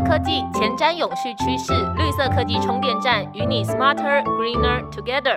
[0.00, 5.36] 科技前瞻永续趋势，绿色科技充电站与你 smarter greener together。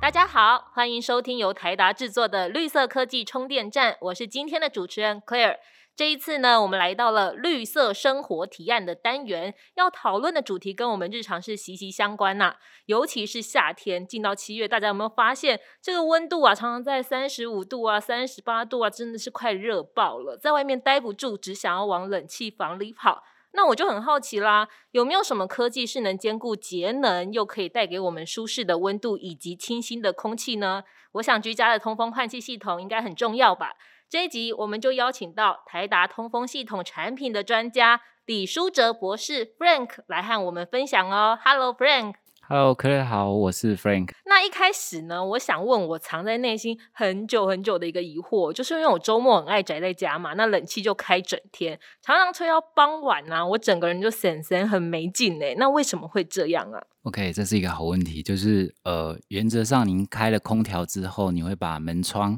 [0.00, 5.58] 大家好，欢迎收听由台达制作的绿色科技充电站，我是今天的主持人 Claire。
[5.94, 12.56] 这一次呢，我们来到了绿色生活提案的单元，要讨论的主题跟我们日常是息息相关呐。
[12.86, 23.22] 尤其是夏天进到七月，大家有没有发现这个温度啊，常常在三十五度啊、三十八度啊，真的是快热爆了，在外面待不住，只想要往冷气房里跑。
[23.52, 30.84] 那我就很好奇啦，有没有什么科技是能兼顾节能，又可以带给我们舒适的温度以及清新的空气呢？
[31.12, 33.72] 我想居家的通风换气系统应该很重要吧。
[34.08, 41.38] 这一集我们就邀请到台达通风系统产品的专家李书哲博士 Frank 来和我们分享哦。
[41.42, 42.14] Hello Frank。
[42.52, 44.08] Hello，各位好，我是 Frank。
[44.26, 62.36] 那一开始呢，我想问我藏在内心很久很久的一个疑惑，就是因为我周末很爱宅在家嘛，那冷气就开整天，常常吹到傍晚呢，我整个人就神神很没劲哎，那为什么会这样啊？OK，这是一个好问题，就是呃，原则上您开了空调之后，你会把门窗。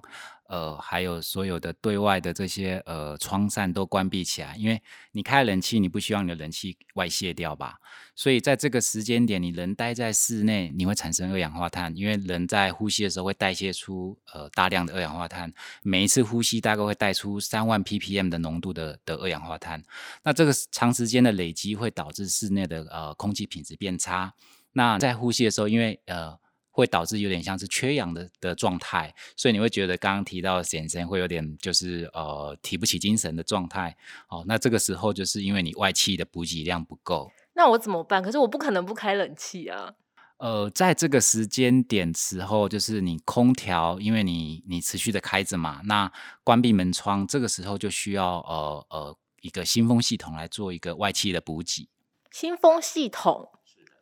[0.53, 7.79] 呃，还有所有的对外的这些呃窗扇都关闭起来，因为你开冷气，你不希望你的冷气外泄掉吧？
[8.15, 15.51] 所以在这个时间点，你人待在室内，你会产生二氧化碳，因为人在呼吸的时候会代谢出呃大量的二氧化碳，
[15.83, 19.83] 每一次呼吸大概会带出三万 ppm 的浓度的的二氧化碳。
[20.23, 24.35] 那这个长时间的累积会导致室内的呃空气品质变差。
[24.75, 26.42] 那在呼吸的时候，因为呃。
[26.73, 33.97] 会导致有点像是缺氧的的状态，所以你会觉得刚刚提到的先生会有点就是呃提不起精神的状态。
[34.29, 37.31] 哦，那这个时候就是因为你外气的补给量不够。
[37.55, 38.23] 那我怎么办？
[38.23, 39.93] 可是我不可能不开冷气啊。
[40.39, 46.11] 呃，在这个时间点时候，就是你空调，因为你你持续的开着嘛，那
[46.43, 51.89] 关闭门窗，这个时候就需要呃呃一个新风系统来做一个外气的补给。
[52.33, 53.51] 新风系统。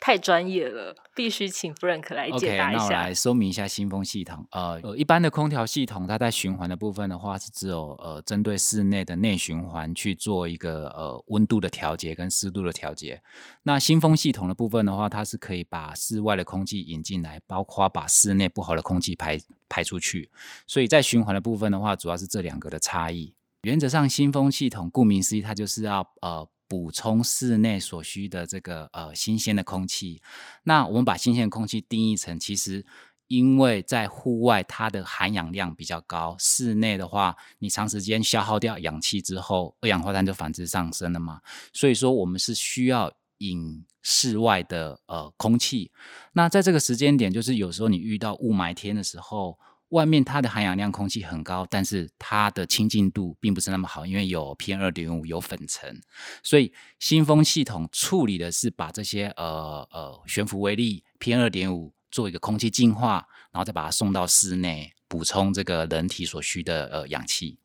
[0.01, 2.81] 太专业了，必须请 Frank 来解答一下。
[2.81, 4.47] 那我来说明一下新风系统。
[4.51, 13.23] 呃呃，一般的空调系统，它在循环的部分的话，是只有呃针对室内的内循环去做一个呃温度的调节跟湿度的调节。
[13.65, 20.31] 那新风系统的部分的话，它是可以把室外的空气引进来，包括把室内不好的空气排排出去。
[20.67, 23.35] 所以在循环的部分的话，主要是这两个的差异。
[23.65, 26.49] 原则上，新风系统顾名思义，它就是要呃。
[26.71, 30.23] 补充室内所需的这个呃新鲜的空气，
[30.63, 32.87] 那我们把新鲜空气定义成，其实
[33.27, 41.41] 因为在户外它的含氧量比较高，室内的话你长时间消耗掉氧气之后，二氧化碳就反之上升了嘛，
[41.73, 45.91] 所以说我们是需要引室外的呃空气。
[46.35, 49.59] 那在这个时间点，就是有时候你遇到雾霾天的时候。
[49.91, 56.01] 外面它的含氧量空气很高，但是它的清净度并不是那么好，因为有 PM 二点五有粉尘，
[56.43, 67.59] 所以新风系统处理的是把这些呃呃悬浮微粒 PM 二点五做一个空气净化，然后再把它送到室内，补充这个人体所需的呃氧气。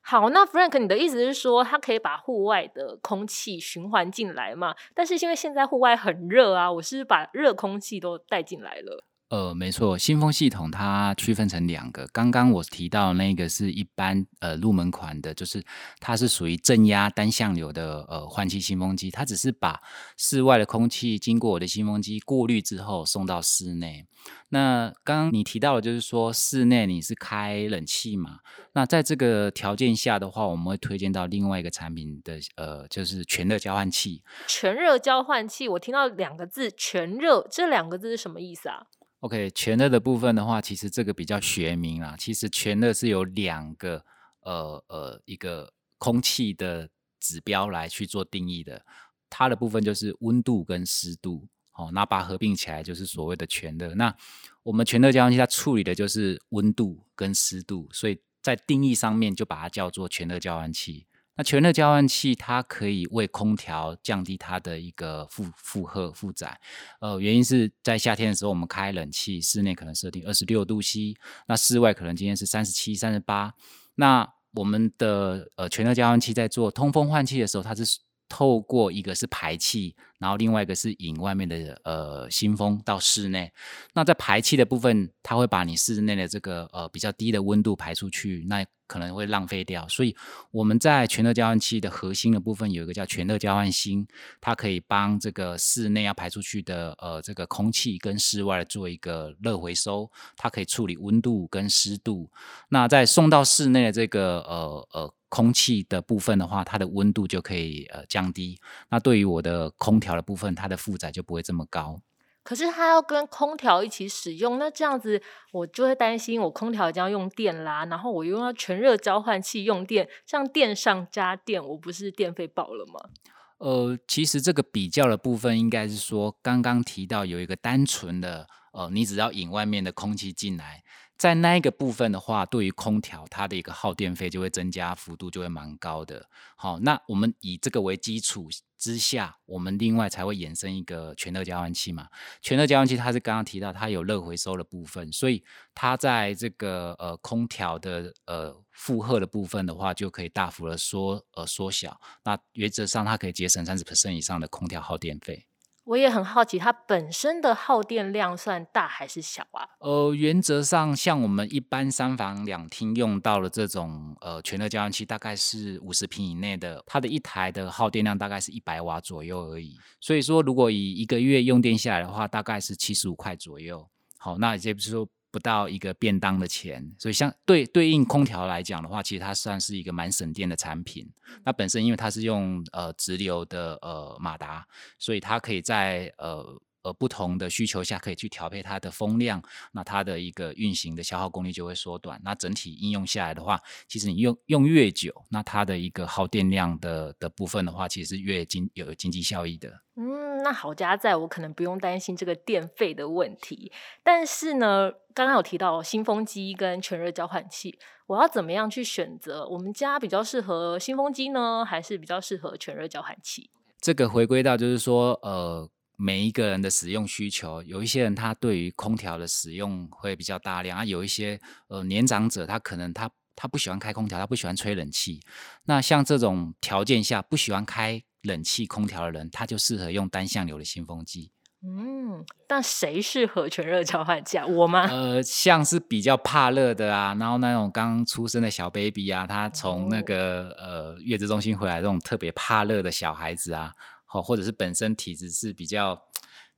[0.00, 4.74] 好，那 Frank，你的意思是说，它可以把户外的空气循环进来嘛？
[4.94, 9.04] 但是因为现在户外很热啊，我是把热空气都带进来了。
[9.28, 12.06] 呃，没错，新风系统它区分成两个。
[12.12, 15.64] 刚刚我提到那个是一般呃入门款的，就是
[15.98, 19.80] 它是属于正压单向流的呃换气新风机，它只是把
[20.16, 24.06] 室外的空气经过我的新风机过滤之后送到室内。
[24.50, 28.38] 那刚刚你提到的就是说室内你是开冷气嘛？
[28.74, 34.22] 那在这个条件下的话，我们会推荐到另外一个产品的呃，就是全热交换器。
[34.46, 38.86] 全热交换器，我听到两个字“全热”，这两个字是什么意思啊
[39.20, 42.14] ？OK，全热的部分的话，其实这个比较学名啦。
[42.18, 44.04] 其实全热是有两个
[44.40, 46.88] 呃呃一个空气的
[47.18, 48.84] 指标来去做定义的，
[49.28, 53.94] 它的部分就是温度跟湿度，好，那把合并起来就是所谓的全热。
[53.94, 54.14] 那
[54.62, 61.06] 我们全热交换器它处理的就是温度跟湿度，所以在定义上面就把它叫做全热交换器。
[61.36, 66.58] 那全热交换器它可以为空调降低它的一个负负荷负载，
[67.00, 71.14] 呃，原因是在夏天的时候我们开冷气，室内可能设定二十六度 C，
[71.46, 73.54] 那室外可能今天是三十七、三十八，
[73.96, 77.98] 那我们的呃全热交换器在做通风换气的时候，它是。
[78.28, 83.52] 透过一个是排气，然后另外一个是引外面的呃新风到室内。
[83.94, 89.86] 那在排气的部分，它会把你室内的这个呃比较低的温度排出去，那可能会浪费掉。
[89.88, 90.16] 所以
[90.50, 94.06] 我们在全热交换器的核心的部分有一个叫全热交换芯，
[94.40, 102.30] 它可以帮这个室内要排出去的呃这个空气跟室外做一个热回收，它可以处理温度跟湿度。
[102.70, 105.14] 那在送到室内的这个呃呃。
[105.36, 108.58] 空气的部分的话，它的温度就可以呃降低。
[108.88, 112.00] 那对于我的空调的部分，它的负载就不会这么高。
[112.42, 115.20] 可是它要跟空调一起使用，那这样子
[115.52, 123.10] 我就会担心，我空调将要用电啦，然后我又要全热交换器用电，像电上加电，我不是电费爆了吗？
[123.58, 130.82] 呃，其实这个比较的部分应该是说，刚刚提到有一个单纯的，呃，你只要引外面的空气进来。
[131.18, 136.28] 在那一个部分的话，对于空调它的一个耗电费就会增加幅度就会蛮高的。
[136.56, 142.08] 好，那我们以这个为基础之下，我们另外才会衍生一个全热交换器嘛。
[142.42, 145.42] 全热交换器它是刚刚提到它有热回收的部分，所以
[145.74, 151.98] 它在这个呃空调的呃负荷的部分的话，就可以大幅的缩呃缩小。
[152.24, 155.46] 那原则上它可以节省三十 percent 以上的空调耗电费。
[155.86, 159.64] 我也很好奇，它本身的耗电量算大还是小啊？
[159.78, 169.76] 呃，原则上，像我们一般三房两厅用到的这种呃全热交换器，大概是五十平以内的，它的一台的耗电量大概是一百瓦左右而已。
[170.00, 173.88] 所以说，如果以一个月用电下来的话，大概是七十五块左右。
[174.18, 175.08] 好，那也就是说。
[175.36, 181.06] 不到一个便当的钱，所以相对对应空调来讲的话，其实它算是一个蛮省电的产品。
[181.44, 184.66] 那本身因为它是用呃直流的呃马达，
[184.98, 186.58] 所以它可以在呃。
[186.86, 189.42] 呃，不同的需求下可以去调配它的风量，
[189.72, 192.20] 那它的一个运行的消耗功率就会缩短。
[192.22, 199.82] 那整体应用下来的话，其实你用用越久，那它的一个耗电量的的部分的话，其实是越经有经济效益的。
[199.96, 203.72] 嗯，那好家在我可能不用担心这个电费的问题。
[204.04, 209.44] 但是呢，刚刚有提到新风机跟全热交换器，我要怎么样去选择？
[209.48, 213.50] 我们家比较适合新风机呢，还是比较适合全热交换器？
[213.80, 215.68] 这个回归到就是说，呃。
[215.96, 225.20] 每一个人的使用需求，有一些人他对于空调的使用会比较大量，啊，有一些呃年长者他可能他他不喜欢开空调，他不喜欢吹冷气。
[225.64, 231.32] 那像这种条件下不喜欢开冷气空调的人，他就适合用单向流的新风机。
[231.62, 234.46] 嗯，但谁适合全热交换架？
[234.46, 234.86] 我吗？
[234.88, 243.72] 呃，像是比较怕热的啊，然后那种刚出生的小 baby 啊，他从那个呃月子中心回来这种特别怕热的小孩子啊。
[244.06, 246.00] 好，或者是本身体质是比较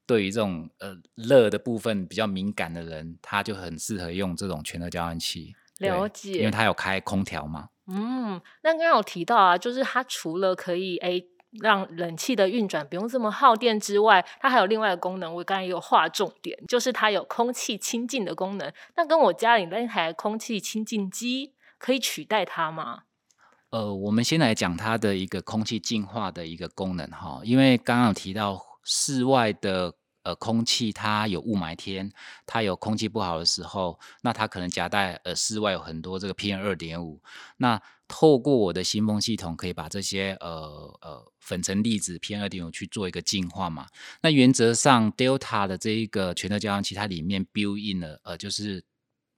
[0.07, 5.55] 对于这种呃热的部分比较敏感的人，他就很适合用这种全热交换器。
[5.79, 7.69] 了解，因为它有开空调嘛。
[7.87, 11.25] 嗯，那刚刚有提到啊，就是它除了可以诶
[11.63, 15.33] 让冷气的运转不用这么耗电之外，它还有另外的功能。
[15.35, 18.73] 我刚才也有划重点，就是它有空气清净的功能。
[18.97, 23.05] 那跟我家里那台空气清净机可以取代它吗？
[23.71, 29.93] 呃，我们先来讲它的一个空气净化的一个功能哈，因为刚刚有提到室外的
[30.23, 32.11] 呃空气，它有雾霾天，
[32.47, 37.21] 它有空气不好的时候，那它可能夹带呃室外有很多这个 PM 二点五，
[37.59, 37.79] 那
[38.09, 43.87] 透过我的新风系统，可以把这些呃呃粉尘粒子 PM 二点五去做一个净化嘛。
[44.23, 48.83] 那原则上 Delta 的这一个全热交换器，它里面 build in 了呃就是。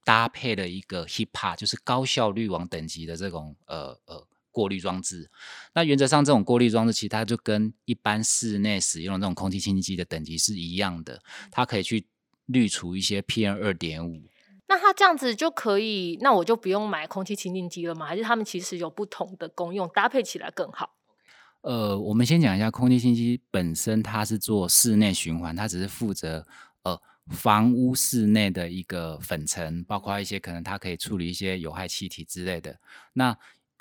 [0.03, 5.29] 搭配了一个 HEPA，就是高效滤网等级的这种呃呃过滤装置。
[5.73, 11.21] 那原则上，这种过滤装置其实它就跟一般室内使用的这种空气清新机的等级是一样的，
[11.51, 12.07] 它可以去
[12.47, 14.23] 滤除一些 PM 二点五。
[14.67, 18.05] 那它这样子就可以，那我就不用买空气清净机了吗？
[18.05, 20.95] 还是它们其实有不同的功用，搭配起来更好？
[21.61, 26.47] 呃，我们先讲一下空气清新机本身，它是做室内循环，它只是负责
[26.83, 26.99] 呃。
[27.27, 32.79] 房屋室内的一个粉尘，包括一些可能它可以处理一些有害气体之类的。
[33.13, 33.37] 那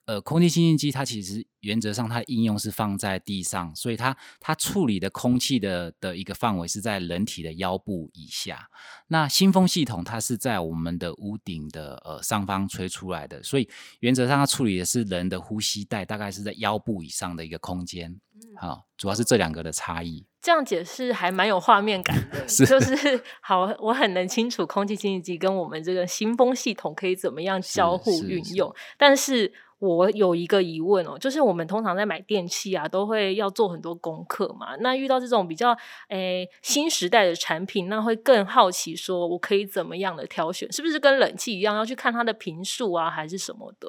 [0.07, 8.69] 呃，空气清净机它其实原则上它的应用是放在地上，所以它它处理的空气的的一个范围是在人体的腰部以下。
[9.07, 13.69] 那新风系统它是在我们的屋顶的呃上方吹出来的，所以
[14.01, 18.19] 原则上它处理的是人的呼吸带，大概是在腰部以上的一个空间。
[18.57, 20.27] 好，主要是这两个的差异。
[20.43, 28.75] 这样解释还蛮有画面感的，就是 好，我很能清楚空气清新机跟我们这个新风系统可以怎么样交互运用。
[28.97, 34.77] 但是我有一个疑问哦，就是我们通常在买电器啊，都会要做很多功课嘛。
[34.77, 35.77] 那遇到这种比较
[36.09, 40.71] 诶新时代的产品，那会更好奇，说我可以怎么样的挑选？
[40.73, 43.89] 是不是跟冷气一样，要去看它的频数啊，还是什么的？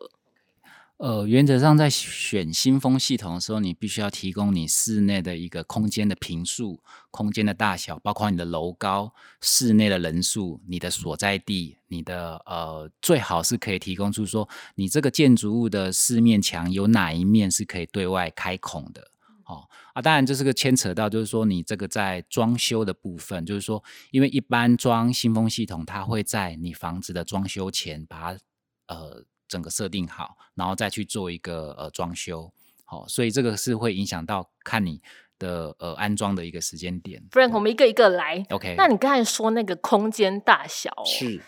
[1.01, 6.79] 呃，原则上在选新风系统的时候，你必须要提供你室内的一个空间的平数、
[7.09, 19.01] 空间的大小，包括你的楼高、室内的人数、你的所在地、你的呃，最好是可以提供出说你这个建筑物的四面墙有哪一面是可以对外开孔的。
[19.45, 28.39] 哦啊，当然这是个牵扯到，就是说你这个在装修的部分，就是说，因为一般装新风系统，它会在你房子的装修前把它
[28.85, 29.25] 呃。
[29.51, 32.49] 整个设定好，然后再去做一个呃装修。
[32.85, 35.01] 好，所以这个是会影响到看你
[35.37, 37.21] 的呃安装的一个时间点。
[37.29, 38.45] 不然我们一个一个来。
[38.49, 41.41] OK，那你刚才说那个空间大小、哦，是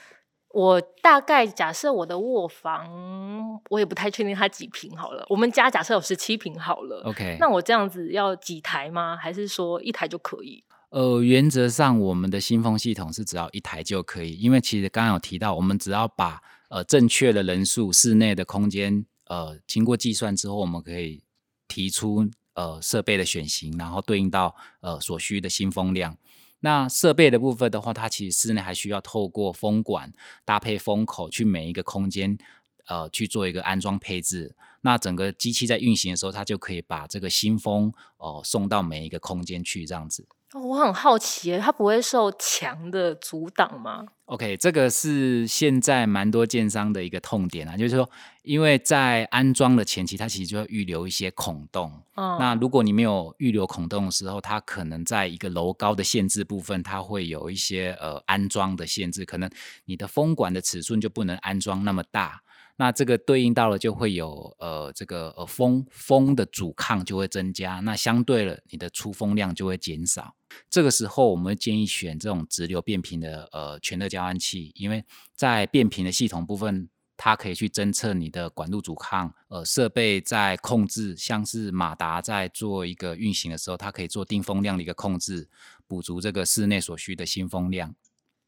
[0.49, 5.25] 我大概假设我的卧房，我也不太确定它几平好了。
[5.29, 7.37] 我们家假设有十七平好了 OK。
[7.39, 9.15] 那我这样子要几台吗？
[9.15, 10.65] 还是说一台就可以？
[10.93, 21.23] 呃，原则上我们的新风系统是只要一台就可以，因为其实刚刚有提到，我们只要把呃正确的人数、室内的空间呃经过计算之后，我们可以
[21.67, 26.15] 提出呃设备的选型，然后对应到呃所需的新风量。
[26.59, 30.13] 那设备的部分的话，它其实室内还需要透过风管
[30.45, 32.37] 搭配风口去每一个空间，
[32.85, 34.55] 呃去做一个安装配置。
[34.81, 40.27] 那整个机器在运行的时候，它就可以把这个新风哦、呃、送到每一个空间去，这样子。
[40.53, 48.07] 哦我很好奇耶，它不会受墙的阻挡吗？OK，这个是现在蛮多建商的一个痛点啊，就是说，
[48.43, 51.91] 因为在安装的前期，它其实就要预留一些孔洞。
[52.15, 59.49] 嗯，那如果你没有预留孔洞的时候，它可能在一个楼高的限制部分，它会有一些呃安装的限制，可能
[59.85, 62.41] 你的风管的尺寸就不能安装那么大。
[62.75, 70.35] 那这个对应到了就会有呃这个呃风风的阻抗就会增加，那相对了你的出风量就会减少。
[70.69, 85.47] 这个时候我们建议选这种直流变频的呃全热交换器，因为在变频的系统部分，它可以去侦测你的管路阻抗，呃设备在控制，像是马达在做一个运行的时候，它可以做定风量的一个控制，
[85.87, 87.95] 补足这个室内所需的新风量。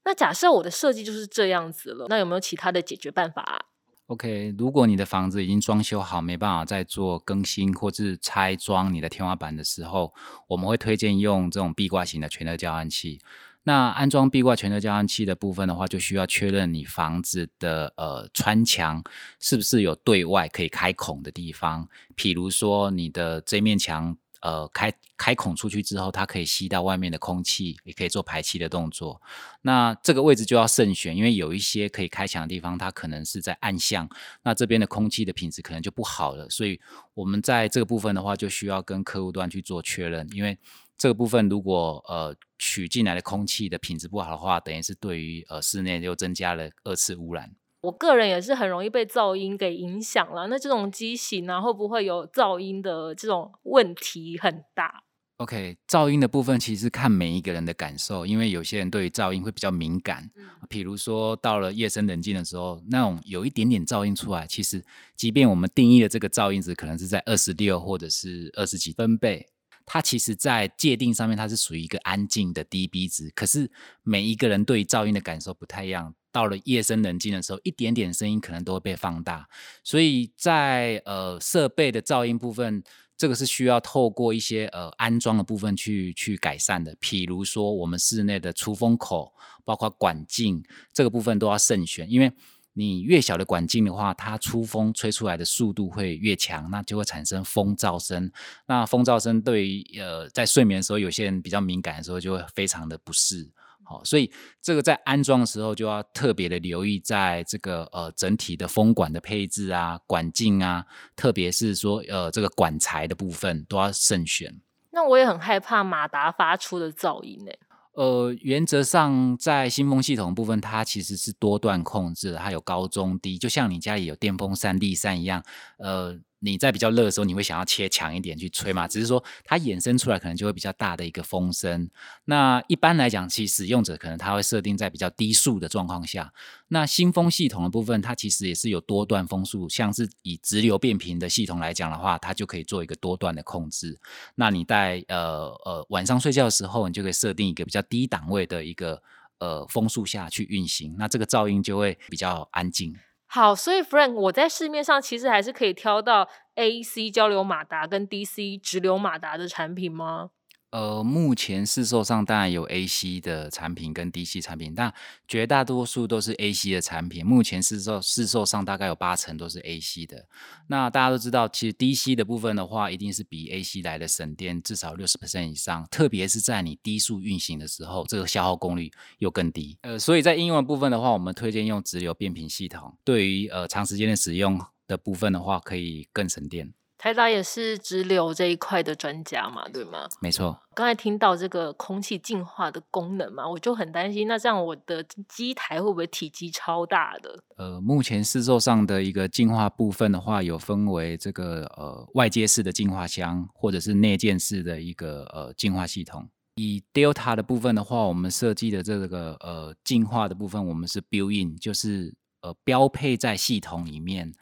[0.04, 3.66] 那假设我的设计就是这样子了，那有没有其他的解决办法、
[4.08, 10.14] OK，如果你的房子已经装修好，没办法再做更新或是拆装你的天花板的时候，
[10.48, 13.20] 我们会推荐用这种壁挂型的全热交换器。
[13.64, 19.04] 那安装壁挂全热交换器的部分的话，就需要确认你房子的呃穿墙
[19.40, 24.16] 是不是有对外可以开孔的地方，譬如说你的这面墙。
[24.46, 29.20] 呃，开开孔出去之后，它可以吸到外面的空气，也可以做排气的动作。
[29.64, 34.08] 那这个位置就要慎选，因为有一些可以开墙的地方，它可能是在暗巷，
[34.44, 36.48] 那这边的空气的品质可能就不好了。
[36.48, 36.80] 所以
[37.16, 40.56] 我们在这个部分的话，就需要跟客户端去做确认，因为
[40.96, 47.52] 这个部分如果呃取进来的空气的品质不好的话，等于是对于呃室内又增加了二次污染。
[47.86, 50.48] 我个人也是很容易被噪音给影响了。
[50.48, 55.04] 那这种机型呢，会不会有噪音的这种问题很大
[55.38, 60.30] ？OK，噪音的部分其实看每一个人的感受，因为有些人对于噪音会比较敏感。
[60.36, 64.84] 嗯比如说到了夜深人静的时候，那种有一点点噪音出来，其实
[65.16, 69.46] 即便我们定义的这个噪音值可能是在二十六或者是二十几分贝，
[69.86, 73.32] 它其实在界定上面它是属于一个安静的 dB 值。
[73.36, 73.70] 可是
[74.02, 79.48] 每一个人对于噪音的感受不太一样，到了夜深人静的时候，一点点声音可能都会被放大。
[79.82, 82.84] 所以在呃设备的噪音部分。
[83.18, 90.62] 这个是需要透过一些呃安装的部分去去改善的，譬如说我们室内的出风口，包括管径
[90.92, 92.30] 这个部分都要慎选，因为
[92.74, 98.30] 你越小的管径的话，它出风吹出来的速度会越强，那就会产生风噪声。
[98.68, 103.50] 那风噪声对于呃在睡眠的时候，有些人比较敏感的时候，就会非常的不适。
[103.88, 110.84] 好，所以这个在安装的时候就要特别的留意，在这个呃整体的风管的配置啊、管径啊，
[111.16, 114.60] 特别是说呃这个管材的部分都要慎选。
[114.92, 117.52] 那我也很害怕马达发出的噪音呢。
[117.94, 125.44] 呃，原则上在新风系统部分，它其实是多段控制的，它有高中低，就像你家里有电风扇、立扇一样，
[125.78, 126.20] 呃。
[126.46, 128.88] 你在比较热的时候，你会想要切强一点去吹嘛？
[128.88, 131.90] 只是说它衍生出来可能就会比较大的一个风声。
[132.26, 136.32] 那一般来讲，其实使用者可能他会设定在比较低速的状况下。
[136.68, 144.00] 那新风系统的部分，它其实也是有多段风速，像是以直流变频的系统来讲的话，它就可以做一个多段的控制。
[144.36, 149.02] 那你在呃呃晚上睡觉的时候，你就可以设定一个比较低档位的一个
[149.40, 152.96] 呃风速下去运行，那这个噪音就会比较安静。
[153.28, 160.30] 好，所以 Frank，我在市面上其实还是可以挑到 AC 交流马达跟 DC 直流马达的产品吗？
[160.76, 164.94] 呃，目前市售上当然有 AC 的产品跟 DC 产品，但
[165.26, 167.26] 绝大多数都是 AC 的产品。
[167.26, 170.28] 目前市售市售上大概有八成都是 AC 的。
[170.68, 179.78] 那大家都知道，其实 DC 的部分的话，一定是比 AC 来的省电至少六十 percent 以上，特别是在你低速运行的时候，这个消耗功率又更低。
[179.84, 186.74] 呃，所以在应用的部分的话，我们推荐用直流变频系统，对于呃长时间的使用的部分的话，可以更省电。
[187.06, 190.08] 台达也是直流这一块的专家嘛，对吗？
[190.22, 190.60] 没错。
[190.74, 197.44] 刚才听到这个空气净化的功能嘛，我就很担心，那这样我的机台会不会体积超大的？
[197.58, 206.28] 呃，目前市售上的一个净化部分的话，有分为这个呃外接式的净化箱，或者是内建式的一个呃净化系统。
[206.56, 214.34] 以 Delta 的部分的话，我们设计的这个呃净化的部分，我们是 built in，就是呃标配在系统里面。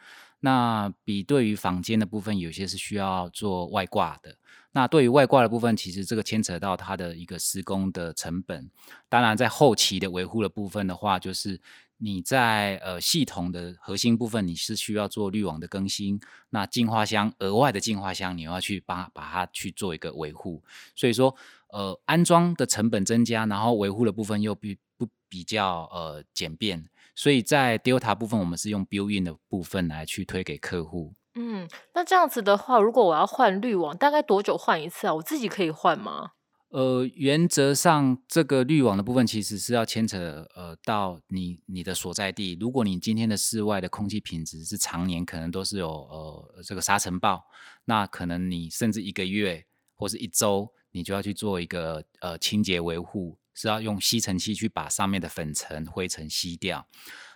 [0.46, 4.36] 那比对于房间的部分，有些是需要做外挂的。
[4.74, 8.70] 那对于外挂的部分，其实这个牵扯到它的一个施工的成本。
[9.08, 11.62] 当然，在后期的维护的部分的话，就是
[11.98, 16.20] 你在呃系统的核心部分，你是需要做滤网的更新。
[16.50, 20.62] 那净化箱额外的净化箱，你要去把把它去做一个维护。
[20.94, 21.34] 所以说，
[21.70, 26.90] 呃，安装的成本增加，然后维护的部分又比不比较呃简便。
[27.16, 31.14] 所以在 Delta 部分，我们是用 built-in 的部分来去推给客户。
[31.36, 35.16] 嗯，那这样子的话，如果我要换滤网，大概多久换一次啊？
[35.16, 36.32] 我自己可以换吗？
[36.70, 42.58] 呃，原则上这个滤网的部分其实是要牵扯呃到你你的所在地。
[42.60, 47.44] 如果你今天的室外的空气品质是常年可能都是有呃这个沙尘暴，
[47.86, 53.38] 那可能你甚至一个月或是一周，你就要去做一个呃清洁维护。
[53.54, 56.88] 是要用吸尘器去把上面的粉尘、灰尘吸掉。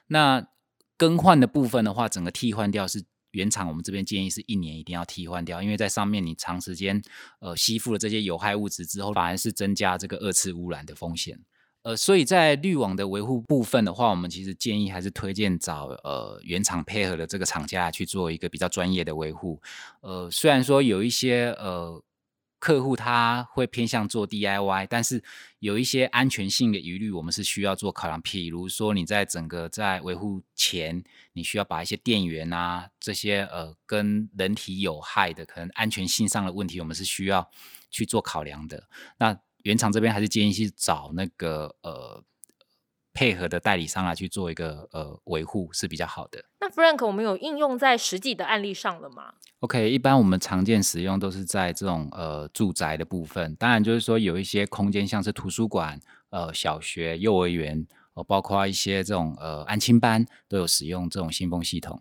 [0.07, 0.47] 那
[0.97, 7.01] 更换的部分的话，整个替换掉是原厂，我们这边建议是一年一定要替换掉，因为在上面你长时间
[7.39, 11.39] 呃吸附了这些有害物质之后，反而是增加这个二次污染的风险。
[11.83, 19.61] 呃，所以在滤网的维护部分的话，我们其实建议还是推荐找呃原厂配合的这个厂家去做一个比较专业的维护。
[20.01, 22.01] 呃，虽然说有一些呃。
[22.59, 25.23] 客户他会偏向做 DIY，但是
[25.59, 28.21] 有一些安全性的疑虑，我们是需要做考量。
[28.21, 37.49] 譬如说，你在整个在维护前，你需要把一些电源啊这些呃跟人体有害的可能安全性上的问题，我们是需要
[37.91, 38.87] 去做考量的。
[39.19, 42.23] 那原厂这边还是建议去找那个呃。
[43.17, 46.45] 配合的代理商来去做一个呃维护是比较好的。
[46.59, 61.99] 那 Frank，我们有应用在实际的案例上了吗？OK，一般我们常见使用都是在这种呃住宅的部分，当然就是说有一些空间，像是图书馆、呃小学、幼儿园，呃，包括一些这种呃安亲班，都有使用这种新风系统。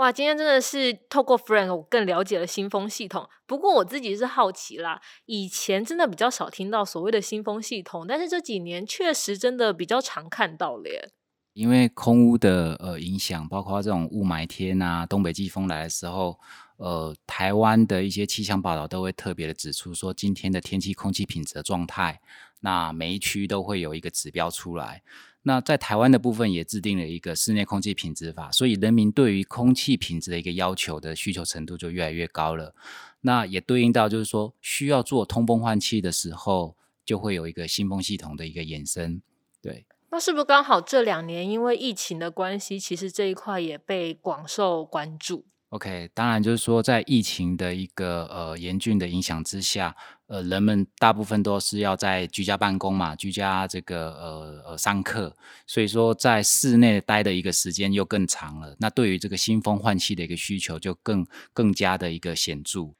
[0.00, 3.28] 哇，今天真的是透过 Frank，我更了解了新风系统。
[3.46, 11.10] 不过我自己是好奇啦，以前真的比较少听到所谓的新风系统，但是这几年确实真的比较常看到了耶。
[11.52, 16.40] 因为空污的呃影响，包括这种雾霾天啊，东北季风来的时候，
[16.78, 22.22] 呃，台湾的一些气象报道都会特别的指出说，今天的天气空气品质的状态，
[22.60, 25.02] 那每一区都会有一个指标出来。
[25.42, 32.74] 那在台湾的部分也制定了一个室内空气品质法，所以人民对于空气品质的一个要求的需求程度就越来越高了。
[33.22, 39.22] 那也对应到就是说，需要做通风换气的时候，就会有一个新风系统的一个衍生。
[39.62, 49.94] 对，那是不是刚好这两年因为疫情的关系，其实这一块也被广受关注？OK，当然就是说，在疫情的一个呃严峻的影响之下，
[50.30, 58.76] 呃，人们大部分都是要在居家办公嘛，居家这个呃呃上课，所以说在室内待的一个时间又更长了。
[58.78, 62.94] 那对于这个新风换气的一个需求就更更加的一个显著。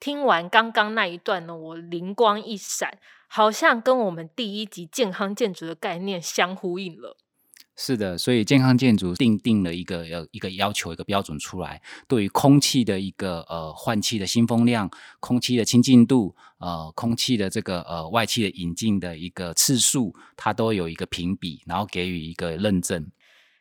[0.00, 7.16] 听完刚刚那一段呢，我灵光一闪，好像跟我们第一集健康建筑的概念相呼应了。
[7.76, 23.10] 是的，所以健康建筑定定了一个呃一个要求一个标准出来，对于空气的一个呃换气的新风量、空气的清净度、呃空气的这个呃外气的引进的一个次数，它都有一个评比，然后给予一个认证。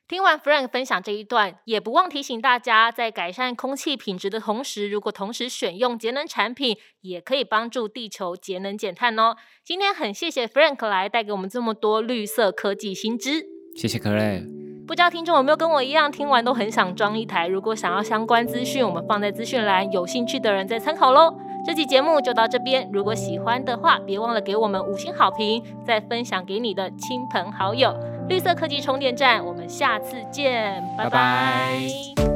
[0.07, 9.37] 听完 Frank 分享这一段，也不忘提醒大家，在改善空气品质的同时，如果同时选用节能产品，也可以帮助地球节能减碳哦。
[9.65, 13.62] 今天很谢谢 Frank 来带给我们这么多绿色科技新知。
[13.75, 14.41] 谢谢可乐。
[14.85, 17.47] 不知道听众有没有跟我一样，听完都很想装一台？
[17.47, 21.33] 如果想要相关资讯，我们放在资讯栏，有兴趣的人再参考喽。
[21.65, 27.95] 这期节目就到这边，如果喜欢的话，别忘了给我们五星好评，再分享给你的亲朋好友。
[28.27, 32.32] 绿色科技充电站，我们下次见，拜拜。